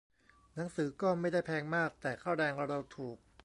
[0.55, 3.17] หนังสือก็ไม่ได้แพงมาก แต่ค่าแรงเราถูก